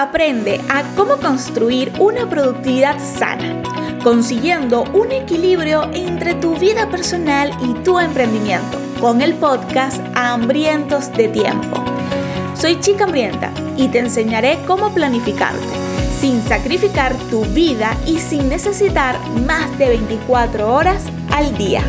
[0.00, 3.62] aprende a cómo construir una productividad sana,
[4.02, 11.28] consiguiendo un equilibrio entre tu vida personal y tu emprendimiento con el podcast Hambrientos de
[11.28, 11.84] Tiempo.
[12.54, 15.60] Soy Chica Hambrienta y te enseñaré cómo planificarte
[16.18, 21.82] sin sacrificar tu vida y sin necesitar más de 24 horas al día.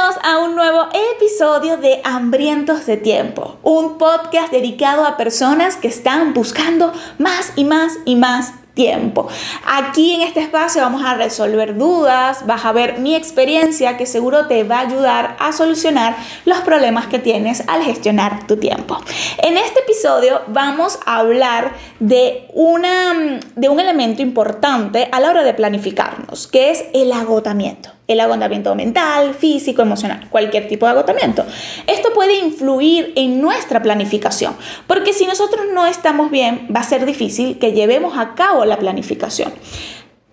[0.00, 5.88] Bienvenidos a un nuevo episodio de Hambrientos de Tiempo, un podcast dedicado a personas que
[5.88, 9.28] están buscando más y más y más tiempo.
[9.66, 14.46] Aquí en este espacio vamos a resolver dudas, vas a ver mi experiencia que seguro
[14.46, 18.98] te va a ayudar a solucionar los problemas que tienes al gestionar tu tiempo.
[19.42, 25.42] En este episodio vamos a hablar de, una, de un elemento importante a la hora
[25.44, 31.44] de planificarnos, que es el agotamiento el agotamiento mental, físico, emocional, cualquier tipo de agotamiento.
[31.86, 37.06] Esto puede influir en nuestra planificación, porque si nosotros no estamos bien, va a ser
[37.06, 39.52] difícil que llevemos a cabo la planificación.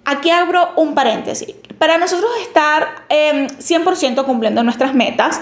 [0.05, 1.53] Aquí abro un paréntesis.
[1.77, 5.41] Para nosotros estar 100% em, cumpliendo nuestras metas,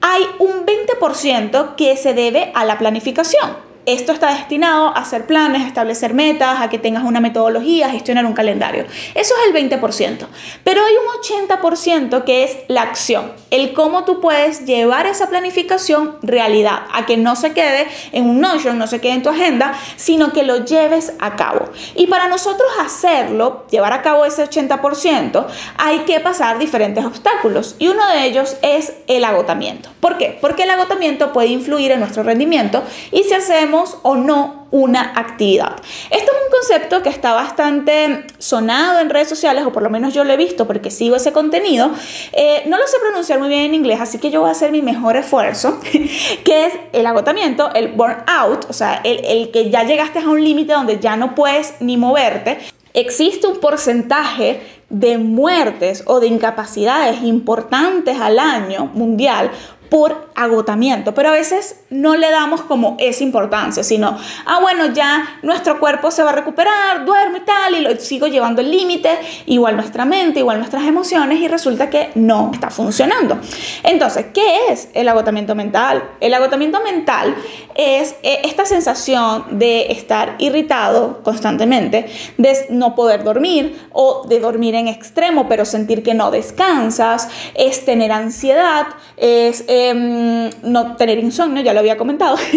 [0.00, 3.73] hay un 20% que se debe a la planificación.
[3.86, 7.90] Esto está destinado a hacer planes, a establecer metas, a que tengas una metodología, a
[7.90, 8.86] gestionar un calendario.
[9.14, 10.26] Eso es el 20%.
[10.64, 16.16] Pero hay un 80% que es la acción, el cómo tú puedes llevar esa planificación
[16.22, 19.74] realidad, a que no se quede en un Notion, no se quede en tu agenda,
[19.96, 21.70] sino que lo lleves a cabo.
[21.94, 25.46] Y para nosotros hacerlo, llevar a cabo ese 80%,
[25.76, 27.76] hay que pasar diferentes obstáculos.
[27.78, 29.90] Y uno de ellos es el agotamiento.
[30.00, 30.38] ¿Por qué?
[30.40, 35.76] Porque el agotamiento puede influir en nuestro rendimiento y si hacemos o no una actividad.
[36.10, 40.12] Esto es un concepto que está bastante sonado en redes sociales, o por lo menos
[40.14, 41.90] yo lo he visto porque sigo ese contenido.
[42.32, 44.72] Eh, no lo sé pronunciar muy bien en inglés, así que yo voy a hacer
[44.72, 45.78] mi mejor esfuerzo,
[46.44, 50.42] que es el agotamiento, el burnout, o sea, el, el que ya llegaste a un
[50.42, 52.58] límite donde ya no puedes ni moverte.
[52.94, 59.50] Existe un porcentaje de muertes o de incapacidades importantes al año mundial
[59.88, 65.38] por agotamiento, pero a veces no le damos como esa importancia, sino, ah, bueno, ya
[65.42, 69.10] nuestro cuerpo se va a recuperar, duerme y tal, y lo sigo llevando el límite,
[69.46, 73.38] igual nuestra mente, igual nuestras emociones, y resulta que no está funcionando.
[73.82, 76.02] Entonces, ¿qué es el agotamiento mental?
[76.20, 77.34] El agotamiento mental
[77.74, 82.06] es eh, esta sensación de estar irritado constantemente,
[82.38, 87.84] de no poder dormir o de dormir en extremo, pero sentir que no descansas, es
[87.84, 88.86] tener ansiedad,
[89.16, 89.64] es...
[89.76, 92.36] Em, no tener insomnio, ya lo había comentado,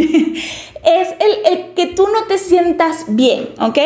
[0.84, 3.80] es el, que tú no te sientas bien, ¿ok?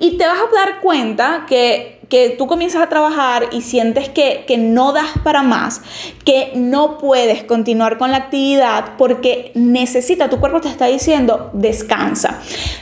[0.00, 4.44] Y te vas a dar cuenta que que tú comienzas a trabajar y sientes que,
[4.46, 5.80] que, no das para más,
[6.26, 12.38] que no puedes continuar con la actividad porque necesita, tu cuerpo te está diciendo, descansa.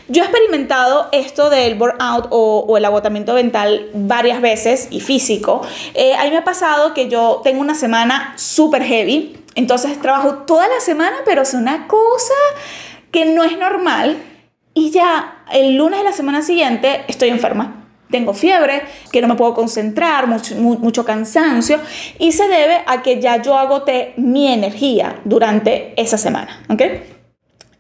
[0.08, 5.62] Yo he experimentado esto del burnout o, el agotamiento mental varias veces y físico.
[5.94, 10.68] Eh, a me ha pasado que yo tengo una semana súper heavy, entonces trabajo toda
[10.68, 12.34] la semana, pero es una cosa
[13.10, 14.22] que no es normal.
[14.72, 17.76] Y ya el lunes de la semana siguiente estoy enferma.
[18.10, 21.78] Tengo fiebre, que no me puedo concentrar, mucho, mucho cansancio.
[22.18, 26.60] Y se debe a que ya yo agoté mi energía durante esa semana.
[26.68, 26.82] ¿Ok?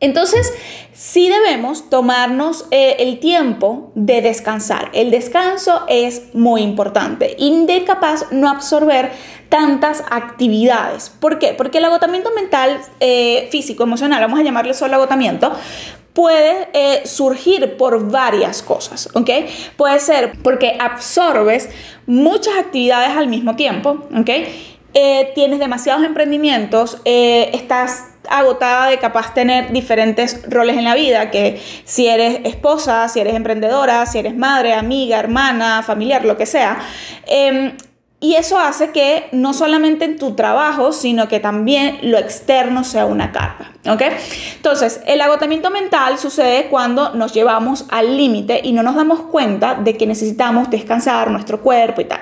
[0.00, 0.50] Entonces,
[0.94, 4.90] sí debemos tomarnos eh, el tiempo de descansar.
[4.94, 9.12] El descanso es muy importante y de capaz no absorber
[9.50, 11.10] tantas actividades.
[11.10, 11.52] ¿Por qué?
[11.52, 15.52] Porque el agotamiento mental, eh, físico, emocional, vamos a llamarle solo agotamiento,
[16.14, 19.30] puede eh, surgir por varias cosas, ¿ok?
[19.76, 21.68] Puede ser porque absorbes
[22.06, 24.30] muchas actividades al mismo tiempo, ¿ok?
[25.36, 32.06] tienes demasiados emprendimientos, estás agotada de capaz tener diferentes roles en la vida, que si
[32.06, 36.78] eres esposa, si eres emprendedora, si eres madre, amiga, hermana, familiar, lo que sea.
[37.26, 37.72] Em,
[38.22, 43.06] y eso hace que no solamente en tu trabajo, sino que también lo externo sea
[43.06, 43.72] una carga.
[43.88, 44.02] ¿Ok?
[44.56, 49.74] Entonces, el agotamiento mental sucede cuando nos llevamos al límite y no nos damos cuenta
[49.74, 52.20] de que necesitamos descansar nuestro cuerpo y tal.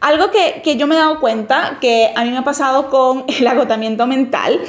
[0.00, 3.24] Algo que, que yo me he dado cuenta, que a mí me ha pasado con
[3.26, 4.60] el agotamiento mental,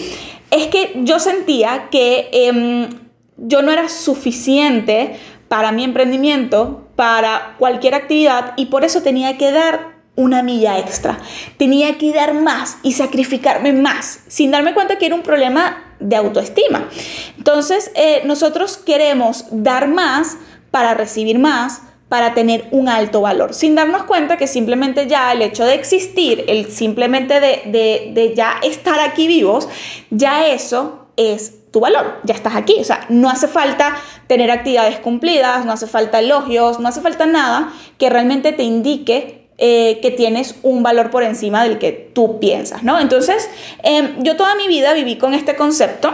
[0.51, 2.89] es que yo sentía que em,
[3.37, 9.51] yo no era suficiente para mi emprendimiento, para cualquier actividad y por eso tenía que
[9.51, 11.19] dar una milla extra.
[11.57, 16.15] Tenía que dar más y sacrificarme más, sin darme cuenta que era un problema de
[16.15, 16.89] autoestima.
[17.37, 20.37] Entonces, eh, nosotros queremos dar más
[20.71, 25.41] para recibir más, para tener un alto valor, sin darnos cuenta que simplemente ya el
[25.41, 29.67] hecho de existir, el simplemente de, de, ya estar aquí vivos,
[30.09, 34.99] ya eso es tu valor, ya estás aquí, o sea, no hace falta tener actividades
[34.99, 40.11] cumplidas, no hace falta elogios, no hace falta nada que realmente te indique eh, que
[40.11, 42.99] tienes un valor por encima del que tú piensas, ¿no?
[42.99, 43.49] Entonces,
[43.81, 46.13] em, yo toda mi vida viví con este concepto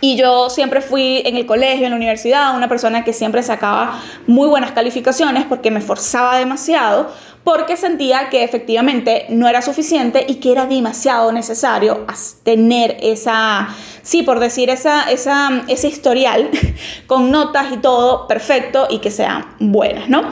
[0.00, 4.00] y yo siempre fui en el colegio, en la universidad, una persona que siempre sacaba
[4.26, 7.10] muy buenas calificaciones porque me forzaba demasiado,
[7.44, 12.06] porque sentía que efectivamente no era suficiente y que era demasiado necesario
[12.42, 13.68] tener esa,
[14.02, 16.50] sí, por decir, esa, esa, ese historial
[17.06, 20.22] con notas y todo perfecto y que sean buenas, ¿no?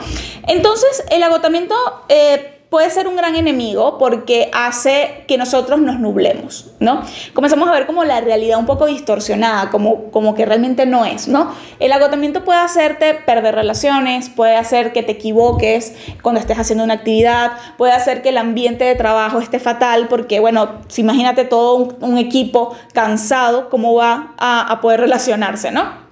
[0.47, 1.75] Entonces, el agotamiento...
[2.09, 7.01] Eh, puede ser un gran enemigo porque hace que nosotros nos nublemos, ¿no?
[7.33, 11.27] Comenzamos a ver como la realidad un poco distorsionada, como, como que realmente no es,
[11.27, 11.51] ¿no?
[11.79, 16.93] El agotamiento puede hacerte perder relaciones, puede hacer que te equivoques cuando estés haciendo una
[16.95, 21.97] actividad, puede hacer que el ambiente de trabajo esté fatal porque, bueno, si imagínate todo
[21.99, 26.09] un, equipo cansado, ¿cómo va a, a poder relacionarse, ¿no?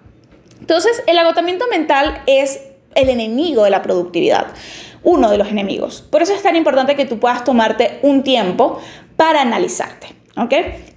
[0.60, 2.62] Entonces, el agotamiento mental es
[2.96, 4.48] el enemigo de la productividad
[5.04, 6.02] uno de los enemigos.
[6.02, 8.80] Por eso es tan importante que tú puedas tomarte un tiempo
[9.16, 10.54] para analizarte, ¿ok?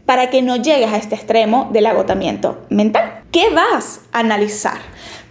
[0.07, 3.23] Para que no llegues a este extremo del agotamiento mental.
[3.31, 4.79] ¿Qué vas a analizar?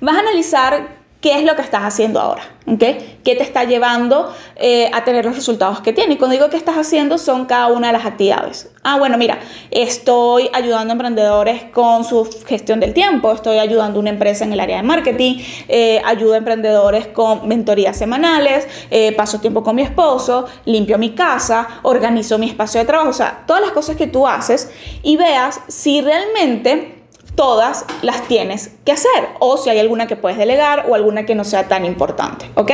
[0.02, 2.44] Vas a analizar qué es lo que estás haciendo ahora.
[2.78, 6.14] ¿Qué te está llevando eh, a tener los resultados que tiene?
[6.14, 8.70] Y cuando digo que estás haciendo son cada una de las actividades.
[8.84, 9.40] Ah, bueno, mira,
[9.72, 14.54] estoy ayudando a emprendedores con su gestión del tiempo, estoy ayudando a una empresa en
[14.54, 15.38] el área de marketing,
[15.68, 21.12] eh, ayudo a emprendedores con mentorías semanales, eh, paso tiempo con mi esposo, limpio mi
[21.12, 24.72] casa, organizo mi espacio de trabajo, o sea, todas las cosas que tú haces
[25.02, 26.99] y veas si realmente
[27.40, 31.36] todas las tienes que hacer o si hay alguna que puedes delegar o alguna que
[31.36, 32.72] no sea tan importante, ¿ok?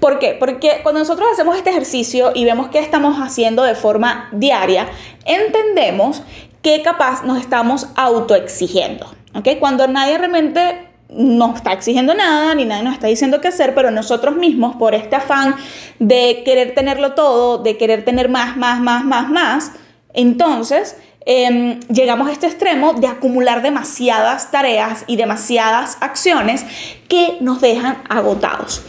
[0.00, 0.34] ¿Por qué?
[0.40, 4.88] Porque cuando nosotros hacemos este ejercicio y vemos que estamos haciendo de forma diaria,
[5.26, 6.22] entendemos
[6.62, 9.58] que capaz nos estamos autoexigiendo, ¿ok?
[9.60, 13.90] Cuando nadie realmente nos está exigiendo nada, ni nadie nos está diciendo qué hacer, pero
[13.90, 15.54] nosotros mismos, por este afán
[15.98, 19.72] de querer tenerlo todo, de querer tener más, más, más, más, más,
[20.14, 20.96] entonces
[21.30, 26.64] Em, llegamos a este extremo de acumular demasiadas tareas y demasiadas acciones
[27.06, 28.80] que nos dejan agotados.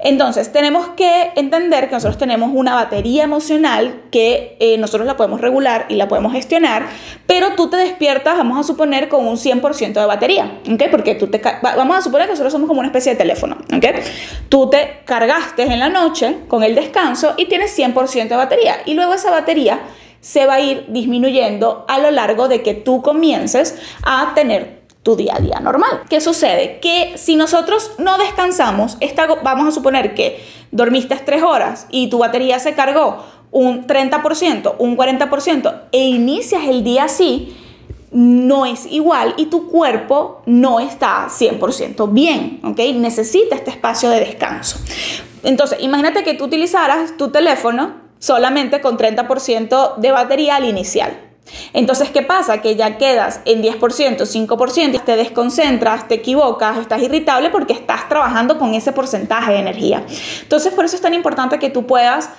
[0.00, 5.40] Entonces, tenemos que entender que nosotros tenemos una batería emocional que eh, nosotros la podemos
[5.40, 6.84] regular y la podemos gestionar,
[7.28, 10.82] pero tú te despiertas, vamos a suponer, con un 100% de batería, ¿ok?
[10.90, 13.84] Porque tú te, vamos a suponer que nosotros somos como una especie de teléfono, ¿ok?
[14.48, 18.94] Tú te cargaste en la noche con el descanso y tienes 100% de batería y
[18.94, 19.78] luego esa batería
[20.24, 25.16] se va a ir disminuyendo a lo largo de que tú comiences a tener tu
[25.16, 26.04] día a día normal.
[26.08, 26.78] ¿Qué sucede?
[26.80, 28.96] Que si nosotros no descansamos,
[29.42, 34.96] vamos a suponer que dormiste tres horas y tu batería se cargó un 30%, un
[34.96, 37.54] 40% e inicias el día así,
[38.10, 42.78] no es igual y tu cuerpo no está 100% bien, ¿ok?
[42.94, 44.78] Necesita este espacio de descanso.
[45.42, 51.14] Entonces, imagínate que tú utilizaras tu teléfono solamente con 30% de batería al inicial.
[51.74, 52.62] Entonces, ¿qué pasa?
[52.62, 58.58] Que ya quedas en 10%, 5%, te desconcentras, te equivocas, estás irritable porque estás trabajando
[58.58, 60.06] con ese porcentaje de energía.
[60.40, 62.30] Entonces, por eso es tan importante que tú puedas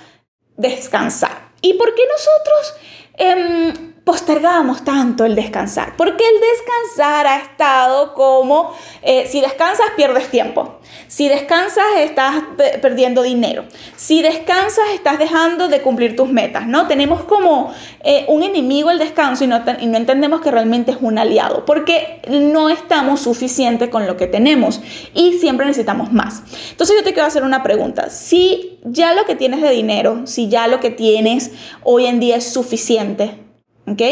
[0.56, 1.50] descansar.
[1.62, 2.74] ¿Y por qué nosotros
[3.18, 5.94] em, postergamos tanto el descansar?
[5.96, 8.72] Porque el descansar ha estado como,
[9.02, 10.76] eh, si descansas, pierdes tiempo.
[11.08, 12.36] Si descansas, estás
[12.80, 13.64] perdiendo dinero.
[13.96, 16.86] Si descansas, estás dejando de cumplir tus metas, ¿no?
[16.86, 20.98] Tenemos como eh, un enemigo el descanso y no, y no entendemos que realmente es
[21.00, 24.80] un aliado, porque no estamos suficientes con lo que tenemos
[25.14, 26.44] y siempre necesitamos más.
[26.70, 28.08] Entonces yo te quiero hacer una pregunta.
[28.10, 31.50] Si ya lo que tienes de dinero, si ya lo que tienes
[31.82, 33.45] hoy en día es suficiente,
[33.86, 34.02] ¿ok?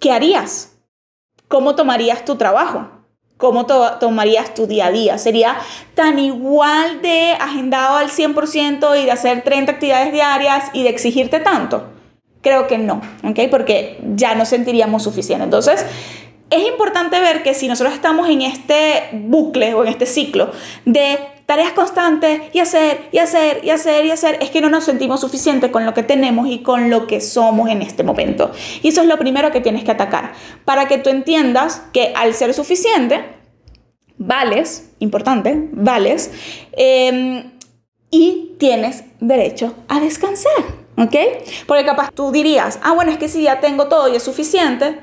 [0.00, 0.76] ¿Qué harías?
[1.48, 2.88] ¿Cómo tomarías tu trabajo?
[3.36, 5.16] ¿Cómo tomarías tu día a día?
[5.18, 5.56] ¿Sería
[5.94, 11.40] tan igual de agendado al 100% y de hacer 30 actividades diarias y de exigirte
[11.40, 11.88] tanto?
[12.42, 13.40] Creo que no, ¿ok?
[13.50, 15.44] Porque ya no sentiríamos suficiente.
[15.44, 15.86] Entonces,
[16.50, 20.50] es importante ver que si nosotros estamos en este bucle o en este ciclo
[20.84, 21.18] de
[21.50, 25.20] tareas constantes y hacer y hacer y hacer y hacer, es que no nos sentimos
[25.20, 28.52] suficientes con lo que tenemos y con lo que somos en este momento.
[28.82, 32.34] Y eso es lo primero que tienes que atacar, para que tú entiendas que al
[32.34, 33.24] ser suficiente,
[34.16, 36.30] vales, importante, vales,
[36.70, 37.50] em,
[38.12, 40.62] y tienes derecho a descansar,
[40.98, 41.16] ¿ok?
[41.66, 45.00] Porque capaz tú dirías, ah, bueno, es que si ya tengo todo y es suficiente,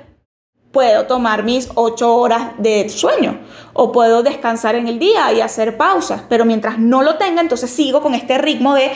[0.77, 3.39] puedo tomar mis ocho horas de sueño
[3.73, 7.71] o puedo descansar en el día y hacer pausas, pero mientras no lo tenga, entonces
[7.71, 8.91] sigo con este ritmo de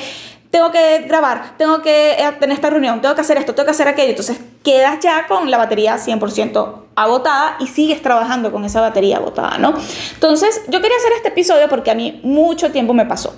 [0.51, 3.71] tengo que grabar, tengo que eh, tener esta reunión, tengo que hacer esto, tengo que
[3.71, 4.11] hacer aquello.
[4.11, 9.57] Entonces quedas ya con la batería 100% agotada y sigues trabajando con esa batería agotada,
[9.57, 9.73] ¿no?
[10.13, 13.33] Entonces, yo quería hacer este episodio porque a mí mucho tiempo me pasó.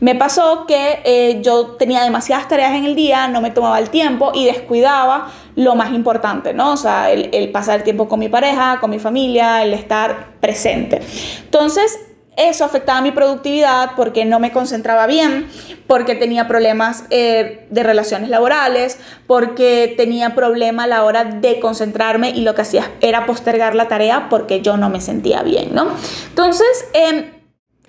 [0.00, 3.90] Me pasó que eh, yo tenía demasiadas tareas en el día, no me tomaba el
[3.90, 6.72] tiempo y descuidaba lo más importante, ¿no?
[6.72, 10.34] O sea, el, el pasar el tiempo con mi pareja, con mi familia, el estar
[10.40, 11.00] presente.
[11.44, 11.98] Entonces,
[12.36, 15.46] eso afectaba mi productividad porque no me concentraba bien,
[15.86, 22.30] porque tenía problemas eh, de relaciones laborales, porque tenía problema a la hora de concentrarme
[22.30, 25.86] y lo que hacía era postergar la tarea porque yo no me sentía bien, ¿no?
[26.28, 27.30] Entonces, em,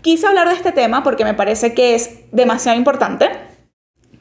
[0.02, 3.30] quise hablar de este tema porque me parece que es demasiado importante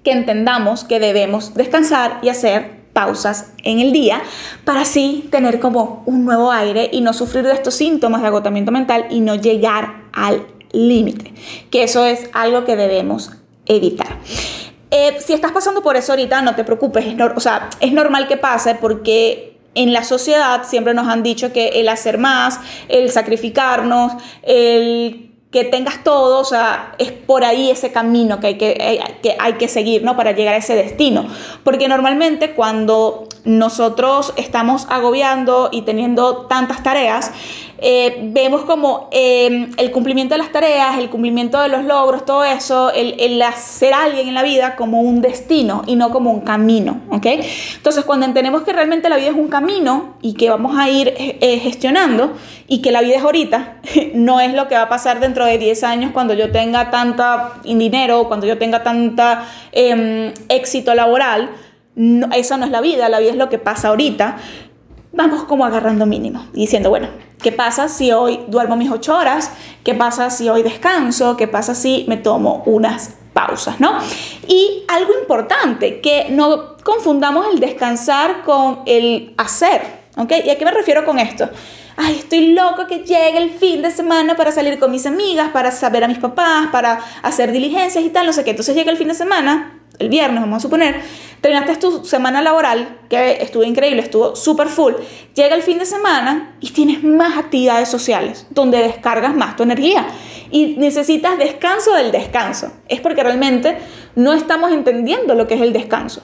[0.02, 4.22] que entendamos que debemos descansar y hacer pausas en el día
[4.64, 8.70] para así tener como un nuevo aire y no sufrir de estos síntomas de agotamiento
[8.70, 11.32] mental y no llegar al límite,
[11.70, 13.30] que eso es algo que debemos
[13.66, 14.18] evitar.
[14.90, 18.28] Eh, si estás pasando por eso ahorita, no te preocupes, es o sea, es normal
[18.28, 23.10] que pase porque en la sociedad siempre nos han dicho que el hacer más, el
[23.10, 28.70] sacrificarnos, el que tengas todo, o sea, es por ahí ese camino que hay que,
[28.72, 30.16] eh, que hay que seguir, ¿no?
[30.16, 31.28] Para llegar a ese destino.
[31.62, 37.30] Porque normalmente cuando nosotros estamos agobiando y teniendo tantas tareas,
[37.86, 42.42] eh, vemos como em, el cumplimiento de las tareas, el cumplimiento de los logros, todo
[42.42, 46.40] eso, el, el, hacer alguien en la vida como un destino y no como un
[46.40, 47.26] camino, ¿ok?
[47.76, 51.12] Entonces, cuando entendemos que realmente la vida es un camino y que vamos a ir
[51.18, 52.32] eh, gestionando
[52.66, 53.76] y que la vida es ahorita,
[54.14, 57.52] no es lo que va a pasar dentro de 10 años cuando yo tenga tanta
[57.64, 61.50] dinero, cuando yo tenga tanta em, éxito laboral,
[61.96, 64.38] no, esa no es la vida, la vida es lo que pasa ahorita.
[65.16, 67.08] Vamos como agarrando mínimo diciendo, bueno,
[67.40, 69.52] ¿qué pasa si hoy duermo mis ocho horas?
[69.84, 71.36] ¿Qué pasa si hoy descanso?
[71.36, 73.98] ¿Qué pasa si me tomo unas pausas, ¿no?
[74.48, 79.82] Y algo importante, que no confundamos el descansar con el hacer,
[80.16, 80.32] ¿ok?
[80.46, 81.48] ¿Y a qué me refiero con esto?
[81.96, 85.70] Ay, estoy loco que llegue el fin de semana para salir con mis amigas, para
[85.70, 88.50] saber a mis papás, para hacer diligencias y tal, no sé qué.
[88.50, 91.00] Entonces llega el fin de semana, el viernes, vamos a suponer,
[91.40, 94.94] terminaste tu semana laboral, que estuvo increíble, estuvo súper full,
[95.34, 100.06] llega el fin de semana y tienes más actividades sociales, donde descargas más tu energía
[100.50, 102.72] y necesitas descanso del descanso.
[102.88, 103.78] Es porque realmente
[104.14, 106.22] no estamos entendiendo lo que es el descanso.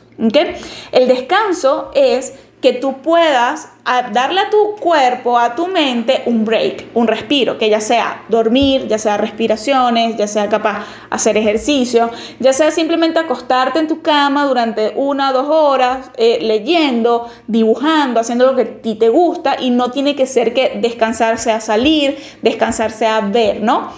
[0.92, 3.70] El descanso es que tú puedas
[4.12, 8.86] darle a tu cuerpo, a tu mente, un break, un respiro, que ya sea dormir,
[8.86, 14.44] ya sea respiraciones, ya sea capaz hacer ejercicio, ya sea simplemente acostarte en tu cama
[14.44, 19.56] durante una o dos horas, eh, leyendo, dibujando, haciendo lo que a ti te gusta
[19.58, 23.90] y no tiene que ser que descansar sea salir, descansar sea ver, ¿no?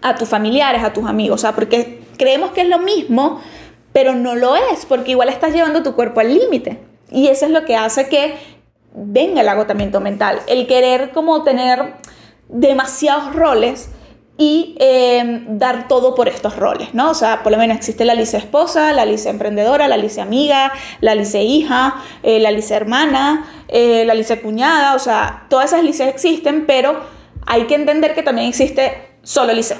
[0.00, 3.40] A tus familiares, a tus amigos, o sea, porque creemos que es lo mismo,
[3.92, 6.89] pero no lo es, porque igual estás llevando tu cuerpo al límite.
[7.10, 8.34] Y eso es lo que hace que
[8.92, 11.94] venga el agotamiento mental, el querer como tener
[12.48, 13.90] demasiados roles
[14.36, 17.10] y em, dar todo por estos roles, ¿no?
[17.10, 20.72] O sea, por lo menos existe la Alice esposa, la Alice emprendedora, la Alice amiga,
[21.02, 25.80] la Alice hija, eh, la Alice hermana, eh, la Alice cuñada, o sea, todas esas
[25.80, 27.00] Alices existen, pero
[27.46, 29.76] hay que entender que también existe solo Alice.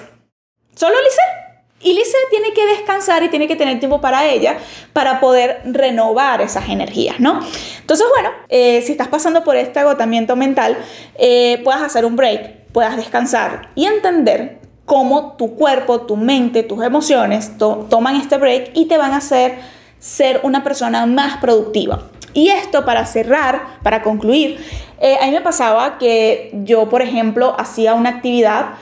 [0.74, 1.39] ¿Solo Alice?
[1.82, 4.58] Y Lice tiene que descansar y tiene que tener tiempo para ella
[4.92, 7.40] para poder renovar esas energías, ¿no?
[7.80, 10.76] Entonces, bueno, eh, si estás pasando por este agotamiento mental,
[11.16, 16.84] eh, puedas hacer un break, puedas descansar y entender cómo tu cuerpo, tu mente, tus
[16.84, 19.58] emociones toman este break y te van a hacer
[19.98, 22.10] ser una persona más productiva.
[22.34, 24.62] Y esto para cerrar, para concluir,
[25.00, 28.74] eh, a mí me pasaba que yo, por ejemplo, hacía una actividad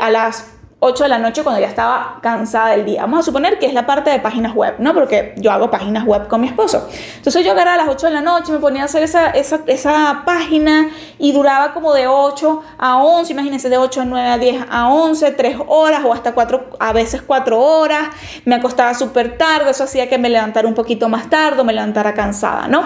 [0.00, 3.02] a las 8 de la noche cuando ya estaba cansada del día.
[3.02, 4.94] Vamos a suponer que es la parte de páginas web, ¿no?
[4.94, 6.88] Porque yo hago páginas web con mi esposo.
[7.16, 10.88] Entonces yo agarraba a las 8 de la noche, me ponía a hacer esa, página
[11.18, 14.88] y duraba como de 8 a 11, imagínense, de 8 a 9 a 10 a
[14.88, 18.08] 11, 3 horas o hasta 4, a veces 4 horas.
[18.46, 21.74] Me acostaba súper tarde, eso hacía que me levantara un poquito más tarde o me
[21.74, 22.84] levantara cansada, ¿no?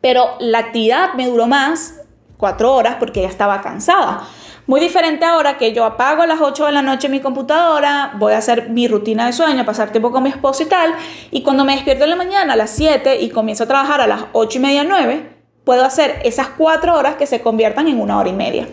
[0.00, 2.00] Pero la actividad me duró más,
[2.36, 4.26] 4 horas, porque ya estaba cansada.
[4.70, 8.34] Muy diferente ahora que yo apago a las 8 de la noche mi computadora, voy
[8.34, 10.94] a hacer mi rutina de sueño, pasar tiempo con mi esposo y tal,
[11.32, 14.06] y cuando me despierto en la mañana a las 7 y comienzo a trabajar a
[14.06, 15.28] las 8 y media, 9,
[15.64, 18.68] puedo hacer esas 4 horas que se conviertan en una hora y media.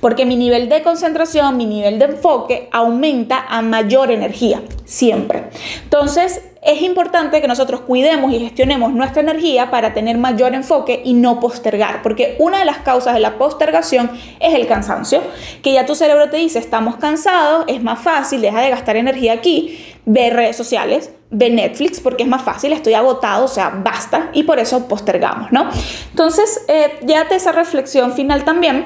[0.00, 5.50] Porque mi nivel de concentración, mi nivel de enfoque aumenta a mayor energía, siempre.
[5.82, 11.12] Entonces, es importante que nosotros cuidemos y gestionemos nuestra energía para tener mayor enfoque y
[11.12, 15.22] no postergar, porque una de las causas de la postergación es el cansancio,
[15.60, 19.32] que ya tu cerebro te dice, estamos cansados, es más fácil, deja de gastar energía
[19.32, 24.30] aquí, ve redes sociales, ve Netflix porque es más fácil, estoy agotado, o sea, basta
[24.32, 25.68] y por eso postergamos, ¿no?
[26.10, 28.84] Entonces, eh, ya te esa reflexión final también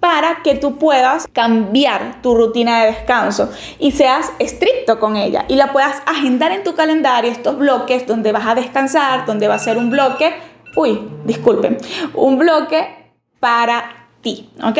[0.00, 5.56] para que tú puedas cambiar tu rutina de descanso y seas estricto con ella y
[5.56, 9.58] la puedas agendar en tu calendario estos bloques donde vas a descansar, donde va a
[9.58, 10.34] ser un bloque,
[10.74, 11.76] uy, disculpen,
[12.14, 14.78] un bloque para ti, ¿ok?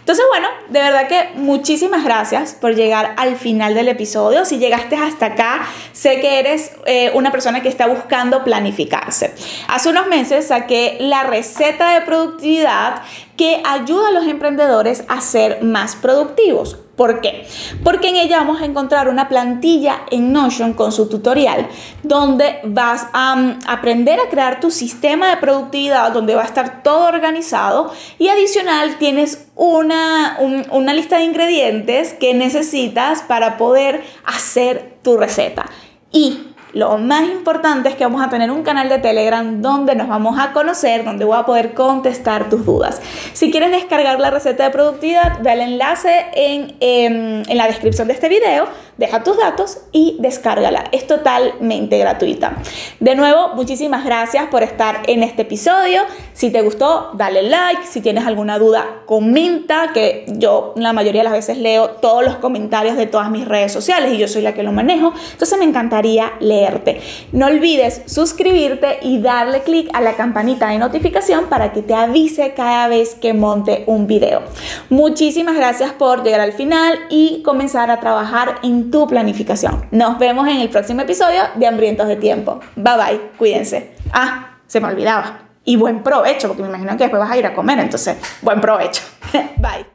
[0.00, 4.44] Entonces, bueno, de verdad que muchísimas gracias por llegar al final del episodio.
[4.44, 9.32] Si llegaste hasta acá, sé que eres eh, una persona que está buscando planificarse.
[9.68, 13.02] Hace unos meses saqué la receta de productividad
[13.36, 16.78] que ayuda a los emprendedores a ser más productivos.
[17.00, 17.46] ¿Por qué?
[17.82, 21.66] Porque en ella vamos a encontrar una plantilla en Notion con su tutorial
[22.02, 26.82] donde vas a mm, aprender a crear tu sistema de productividad, donde va a estar
[26.82, 30.36] todo organizado y adicional tienes una,
[30.72, 35.64] una lista de ingredientes que necesitas para poder hacer tu receta.
[36.12, 40.08] Y lo más importante es que vamos a tener un canal de Telegram donde nos
[40.08, 43.00] vamos a conocer, donde voy a poder contestar tus dudas.
[43.32, 48.08] Si quieres descargar la receta de productividad, ve el enlace en, em, en la descripción
[48.08, 48.68] de este video
[49.00, 50.84] deja tus datos y descárgala.
[50.92, 52.58] Es totalmente gratuita.
[53.00, 56.02] De nuevo, muchísimas gracias por estar en este episodio.
[56.34, 57.86] Si te gustó, dale like.
[57.86, 62.36] Si tienes alguna duda, comenta, que yo la mayoría de las veces leo todos los
[62.36, 65.14] comentarios de todas mis redes sociales y yo soy la que lo manejo.
[65.32, 67.00] Entonces me encantaría leerte.
[67.32, 72.52] No olvides suscribirte y darle clic a la campanita de notificación para que te avise
[72.52, 74.42] cada vez que monte un video.
[74.90, 78.56] Muchísimas gracias por llegar al final y comenzar a trabajar
[78.90, 79.86] tu planificación.
[79.90, 82.60] Nos vemos en el próximo episodio de Hambrientos de Tiempo.
[82.76, 83.92] Bye bye, cuídense.
[84.12, 85.40] Ah, se me olvidaba.
[85.64, 88.60] Y buen provecho, porque me imagino que después vas a ir a comer, entonces, buen
[88.60, 89.02] provecho.
[89.58, 89.86] bye.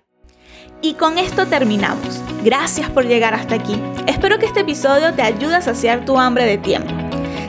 [0.82, 2.22] Y con esto terminamos.
[2.44, 3.82] Gracias por llegar hasta aquí.
[4.06, 6.94] Espero que este episodio te ayude a saciar tu hambre de tiempo.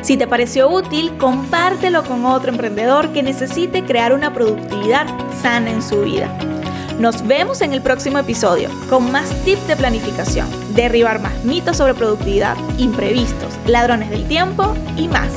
[0.00, 5.06] Si te pareció útil, compártelo con otro emprendedor que necesite crear una productividad
[5.42, 6.30] sana en su vida.
[6.98, 11.92] Nos vemos en el próximo episodio con más tips de planificación, derribar más mitos sobre
[11.92, 15.30] productividad, imprevistos, ladrones del tiempo y más.